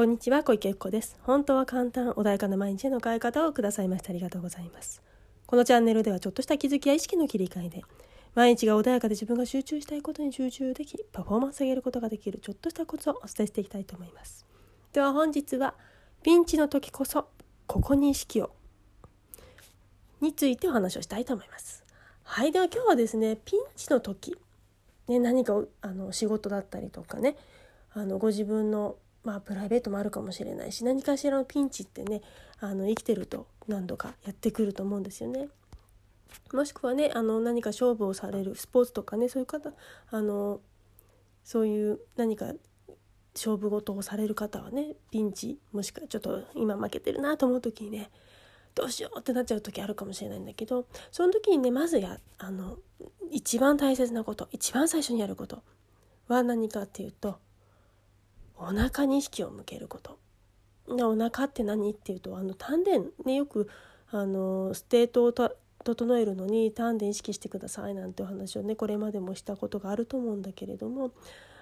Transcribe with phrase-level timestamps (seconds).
[0.00, 1.18] こんにちは小池由子です。
[1.24, 5.02] 本当は簡単穏やかな毎日への変え方をくださいましてありがとうございます。
[5.44, 7.82] このチャンネルではちょっとした気づきや意識の切り替えで
[8.34, 14.46] 毎日が穏やかで自分が集中したいことに集中できパフォーマンス上げることができるちょっとしたコツをお伝えしていきたいと思います。
[14.94, 15.74] では本日は
[16.22, 17.28] ピンチの時こそ
[17.66, 18.52] ここに意識を
[20.22, 21.84] についてお話をしたいと思います。
[22.22, 24.34] はいでは今日はですねピンチの時
[25.08, 27.36] ね何かあの仕事だったりとかね
[27.92, 32.22] あのご自分のまあプライベートもあるかもしれないし何かしらのピンチってね
[32.60, 35.48] あの生きてると何度かやってくると思うんですよね。
[36.52, 39.72] もしくはねあの何か勝負をされるスポーツとかねそういう方
[40.10, 40.60] あの
[41.44, 42.52] そういう何か
[43.34, 48.10] 勝負事をされる方はねピンチもしくはちょっと今負けてるなと思う時にね
[48.74, 52.78] どうしようってなっちゃう時あるかもしれないんだけどその時にねまずやあの
[53.30, 55.62] 一番大切なこと一番最初にやること
[56.28, 57.38] は何かっていうと
[58.60, 60.18] お腹に意識を向けること。
[60.86, 62.90] お腹って何っていうとあの丹田
[63.24, 63.68] ねよく
[64.10, 71.12] あの state を整えるのに丹田意識してくださいなんてお話をねこれまでもしたことがあると思うんだけれども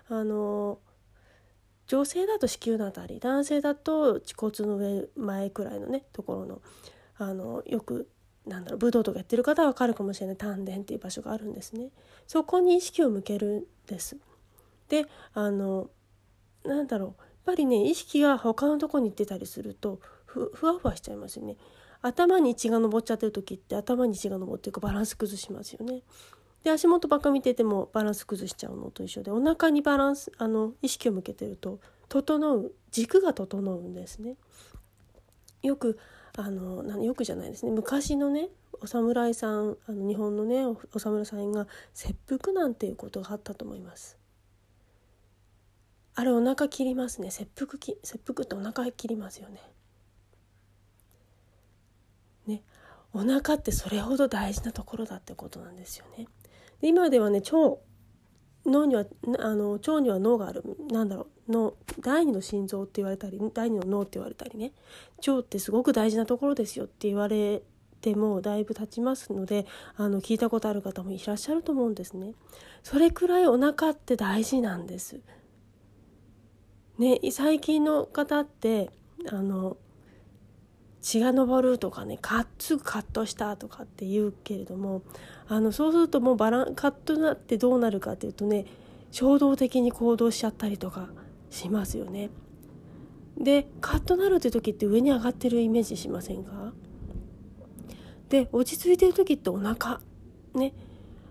[0.08, 0.78] あの
[1.86, 6.62] 女性だと子宮のあたり男性だと恥骨の上前くらいのねところの
[7.18, 8.08] あのよく
[8.46, 11.90] なんだろう武道とかやってる方は分かるかもしれない丹田っていう場所があるんですね。
[12.26, 14.16] そこに意識を向けるんです。
[14.88, 15.90] であの
[16.68, 17.16] なんだろうやっ
[17.46, 21.56] ぱりね意識が他のとこに行ってたりするとふふわふわしちゃいますよね。
[22.00, 26.02] 頭に血が上っちゃってる時って頭に血が上っていうかバランス崩しますよね。
[26.62, 34.36] で足元ばっか見ててもバランス崩しちゃうのと一緒でお腹にバランスあの意識を向けてると整う軸が整うんですね。
[35.62, 35.98] よく
[36.36, 38.48] あのよくじゃないですね昔のね
[38.80, 44.16] お侍さんあの日本のねお侍さんが切腹なんていうことがあったと思います。
[46.18, 49.60] あれお腹切りますね切腹き切腹ってお腹切りますよね。
[52.48, 52.62] ね
[53.12, 56.26] お腹ってそれほど大事なところだってことなんですよね。
[56.80, 57.76] で今ではね腸
[58.66, 59.04] 脳には
[59.38, 64.72] あの腸には脳があるなんだろう脳第二の心臓って言われたり第二の脳って言われたりね
[65.18, 67.62] 腸ってすごく大事なところですよって言われ
[68.00, 72.34] てもだいぶ経ちますのであの聞いたことある方もいらっしゃると思うんですね。
[72.82, 75.20] それくらいお腹って大事なんです。
[76.98, 78.90] ね最近の方って
[79.30, 79.76] あの
[81.00, 85.02] 血が上るとかねカッすぐカットしたとかって言うけれども
[85.46, 88.66] あのそうするともうバランカットになってどうなるかっていうとね
[89.12, 91.08] 衝動的に行動しちゃったりとか
[91.50, 92.30] しますよね。
[93.38, 96.72] でカッとなるって時って上に上がってるイメージしませんか？
[98.28, 100.00] で落ち着いてる時ってお腹
[100.54, 100.74] ね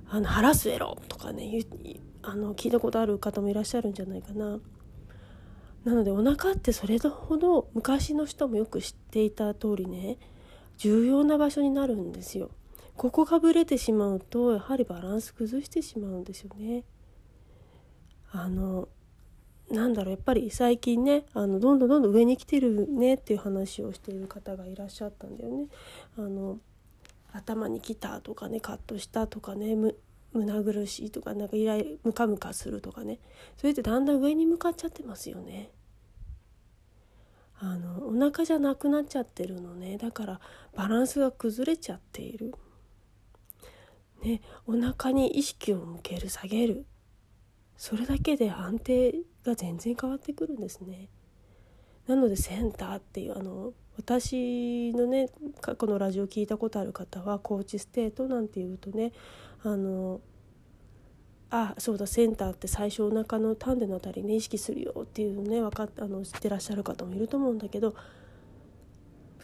[0.10, 1.66] あの腹据えろとかね
[2.24, 4.60] あの聞いたことある方もいらっしゃるんじゃないかな。
[5.88, 10.18] なのでお腹ってそれほど昔の人もよく知っていた通りね
[10.76, 12.50] 重要な場所になるんですよ。
[12.98, 16.84] ここがぶれてしまうとやはりバランス崩してしまうんですよね。
[18.34, 18.90] あの
[19.70, 25.68] なんだろうやっぱり最近ねあのどんどんどんどん上に来てるねっていう話をしている方がいらっしゃったんだよね。
[26.18, 26.60] あの
[27.32, 29.78] 頭に来たとかねカットしたとかね
[30.34, 33.20] 胸苦しいとかなんかイライムカムカするとかね
[33.56, 35.72] それってだんだん上に向かっちゃってますよね。
[37.60, 40.40] あのお腹じゃなくなっちゃってるのねだから
[40.76, 42.54] バランスが崩れちゃっている。
[44.24, 46.86] ね、お腹に意識を向ける下げる
[47.78, 49.14] それだけで安定
[49.46, 51.08] が全然変わってくるんですね。
[52.08, 55.30] なのでセンターっていうあの私のね
[55.62, 59.12] 過去のラジオ聞いたことある方はコーチステートなんていうとね
[59.64, 60.22] あの
[61.50, 67.96] あそうだセンターって最初お腹の丹田の辺りね意識するよっていうのね分かっあの知ってらっしゃる方もいると思うんだけど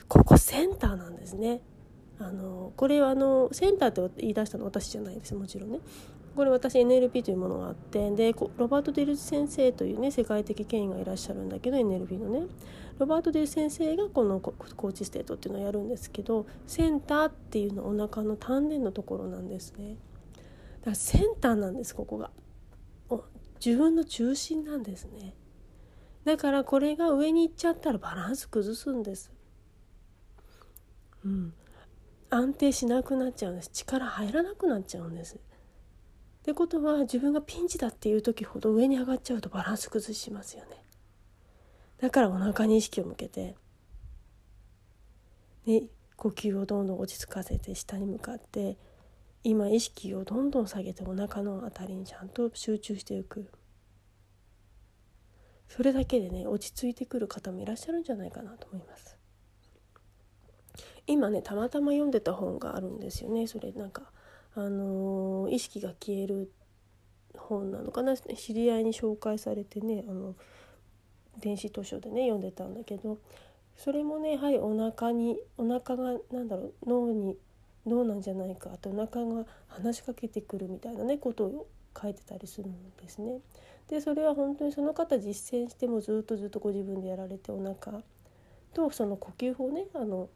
[0.09, 1.62] ここセンターなんですね。
[2.19, 5.80] あのこれはあのセンターって言い出したの私じゃないですもちろんね。
[6.36, 12.47] これ私 NLP というものがあってでロバート・ディルツ先生というね世界的権威がいらっしゃるんだけど NLP のね
[12.97, 19.97] ロバート・ディルツ先生がこの COACH state っていうのをやるんですけどセンターっていうのはお腹の丹田のところなんですね。
[20.84, 22.30] だからセンターなんですここが。
[23.64, 25.34] 自分の中心なんですね。
[26.26, 29.32] だからこれが上に行っちゃったらバランス崩すんです。
[31.24, 31.53] うん。
[32.30, 33.70] 安定しなくなっちゃうんです。
[33.72, 35.35] 力入らなくなっちゃうんです。
[35.35, 35.40] っ
[36.44, 40.84] てことは自分がピンチだっていう時ほど上に上がっちゃうとバランス崩しますよね。
[42.00, 43.56] だからお腹に意識を向けて
[45.66, 45.84] ね
[46.18, 48.78] 呼吸をどんどん落ち着かせて下に向かって
[49.43, 53.49] 今意識をどんどん下げてお腹の辺りにちゃんと集中していく。
[55.67, 59.17] それだけでね落ち着いてくる方もいらっしゃるんじゃないかなと思います。
[61.07, 63.47] 今ねたまたま読んでた本があるんですよね。
[63.47, 64.03] それなんか
[64.55, 66.51] あのー、意識が消える
[67.35, 68.16] 本なのかな。
[68.16, 70.35] 知り合いに紹介されてねあの
[71.40, 73.19] 電子図書でね読んでたんだけど。
[73.75, 77.37] それもねやはりお腹にお腹がなんだろう脳に
[77.85, 78.70] 脳なんじゃないか。
[78.82, 81.68] とお腹が話しかけてくるみたいなねことを
[82.00, 83.40] 書いてたりするんですね。
[83.90, 88.02] でそれは本当にその方実践してもずっとずっとご自分でやられてお腹
[88.74, 90.30] とその呼吸法ねあの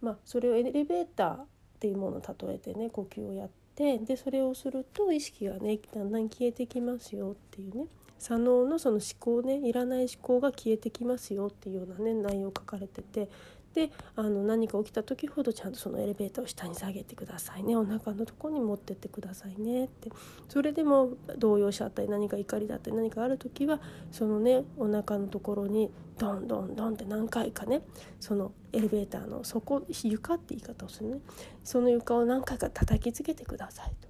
[0.00, 1.46] まあそれをエレベーターっ
[1.80, 7.86] ていうものを例えてね呼吸をやってでそれをすると意識がねだんだん消えてきますよっていうね。
[8.16, 13.28] 左脳のその思考ねいらない思考が消えてきますよっていうようなね内容を書かれてて。
[13.74, 17.76] であの何か起きた時ほどちゃんとそのエレベーターを下に下げてくださいね。
[17.76, 19.86] お腹のとこに持ってってくださいね。
[19.86, 20.10] って。
[20.48, 23.80] それでも動揺しちゃったり何か怒りだったり何かある時は
[24.12, 27.82] そのねお腹のところにドンドンドンって何回かね
[28.20, 31.18] そのエレベーターの底床って言い方をするね。
[31.64, 34.08] その床を何回か叩きつけてくださいと。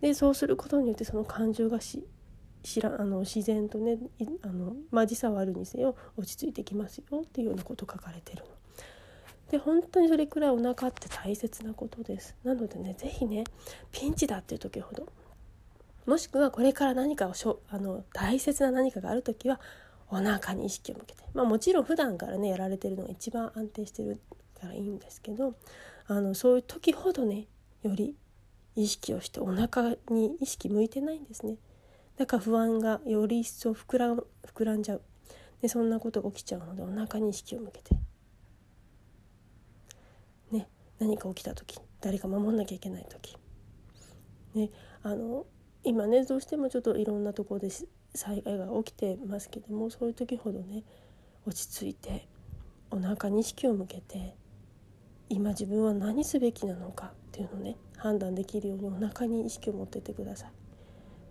[0.00, 2.04] でそうすることによってその感情がし
[2.62, 3.98] 知らあの自然とね
[4.42, 8.48] あの、まあ、時差はあるにせよ落ち着いてきますよっていうようなこと書かれてるの。
[9.50, 12.34] で本当にそれくらいお腹って大切なことです。
[12.42, 13.44] なのでね是非ね
[13.90, 15.06] ピンチだっていう時ほど
[16.06, 19.60] もしくはこれから何かをしょあの大切な何かがある時は
[20.08, 24.20] お腹に意識を向けて、まあ、もちろん普段からねやられてるのが一番安定してる
[24.60, 25.54] からいいんですけど
[26.06, 27.46] あのそういう時ほどね
[27.82, 28.14] より
[28.74, 31.56] 意識をしてお腹に意識向いてないんですね。
[32.16, 35.02] だから不安がより一層膨ら膨らんじゃう。
[35.62, 37.94] でそんなことが起きちゃうのでお腹に意識を向けて、
[40.50, 40.68] ね、
[40.98, 43.36] 何か起きた時誰か守んなきゃいけない時、
[44.54, 44.70] ね、
[45.04, 45.46] あの
[45.84, 47.68] 今ねどうしてもちょっといろんなところで
[48.14, 50.82] 災害が起きてますけどもそういう時ほどね
[51.46, 52.26] 落ち着いて
[52.90, 54.34] お腹に意識を向けて
[55.28, 60.61] 今自分は何すべきなのかっていうのをね判断できるようにお腹に意識を持ってってください。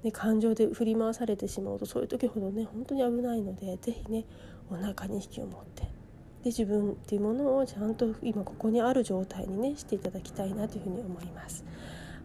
[0.03, 4.25] ね、感情で振り回されてしまうとそういう時ほどね本当に危ないので是非ね
[4.69, 5.89] お腹に引きを持ってで
[6.45, 11.63] 自分っていうものをちゃんと今ここにある状態にねしていただきたいなというふうに思います。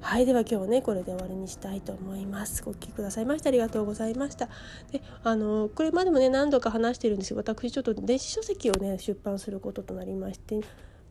[0.00, 4.48] はいでは今日はねこれで終わりにしたいと思いますお聴きくださいましてありがとうございました
[4.92, 10.60] であのこれまでもね何度か話してるんですよ私ちょっと電子書籍をね出版することとなりまして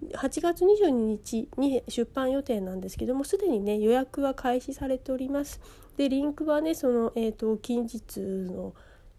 [0.03, 5.59] 8月22日に出版予定なんですけどもすでにね予約は開始されております。
[5.97, 8.73] でリンクはねその、えーと、近日の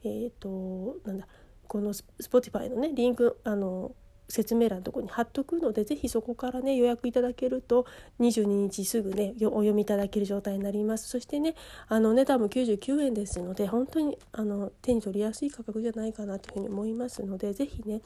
[0.05, 1.27] えっ、ー、となんだ
[1.67, 3.93] この Spotify のねリンクあの
[4.29, 7.87] 説明欄のとこに貼っとくので是非そこからね予約いただけると
[8.21, 11.09] 22日すぐねお読みいただける状態になります。
[11.09, 11.55] そしてね
[11.89, 18.03] あの値段も99円ですので本当にあの手に取りやすい価格じゃないかなというふうに思いますので是非ね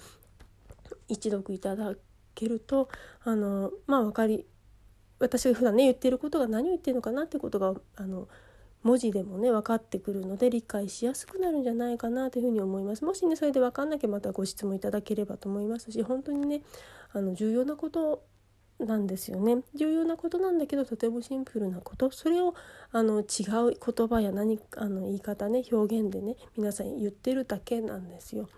[1.09, 1.95] 一読いただ
[2.35, 2.88] けると
[3.25, 4.47] あのまあ分かり
[5.19, 8.29] 私が普段ね言ってることが何を言ってるのかなってことがあの
[8.82, 13.05] 文字でもね分かってくるので理解しやすくなるんじゃないかなというふうに思います。
[13.05, 16.62] もしねそれで分かんなきゃまたご質問いただければと思いますし本当にね
[17.12, 18.25] あの重要なこと
[18.79, 19.59] なんですよね。
[19.75, 22.11] 重要なことなんだけどとてもシンプルなこと。
[22.11, 22.55] それを
[22.93, 23.25] あの違う
[23.79, 28.49] 言葉や何あの言い方ね表現でね皆さん言ってるだけなんですよ。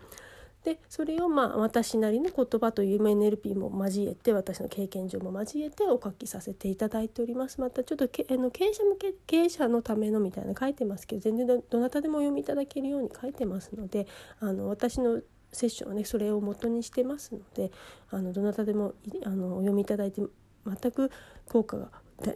[0.63, 14.07] でそれをまあ私なりの言葉という NLP も交えて私の経験上も交えてお書きさせていただいておりますまたちょっとけあの経営者向け経営者のためのみたいな書いてますけど全然どなたでもお読みいただけるように書いてますので
[14.39, 17.71] あの私のセッションはねそれを元にしてますので
[18.09, 18.93] あのどなたでも
[19.25, 20.21] あのお読みいただいて
[20.65, 21.11] 全く
[21.47, 21.89] 効果が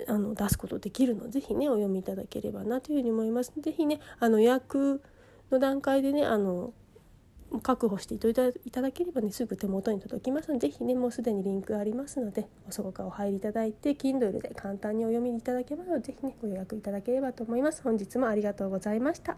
[0.07, 3.53] あの出すことできるので是非ねお読みいただければなというふうに思います。
[3.57, 5.01] 是非ねあの予約
[5.51, 6.74] の段階でねあの
[7.63, 17.81] 確保していただければねすぐ手元に届きますので是非ねもうすでにリンクありますのでそこからお入りいただいて Kindle で簡単にお読みいただければ是非ねご予約いただければと思います。
[17.81, 19.37] 本日もありがとうございました。